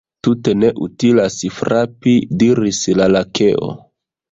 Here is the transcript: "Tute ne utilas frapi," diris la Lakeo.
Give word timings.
"Tute 0.27 0.53
ne 0.61 0.71
utilas 0.85 1.35
frapi," 1.59 2.15
diris 2.41 2.83
la 3.03 3.11
Lakeo. 3.15 3.73